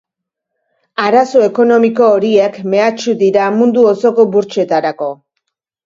Arazo 1.03 1.43
ekonomiko 1.49 2.09
horiek 2.15 2.59
mehatxu 2.77 3.17
dira 3.23 3.47
mundu 3.61 3.87
osoko 3.95 4.31
burtsetarako. 4.35 5.17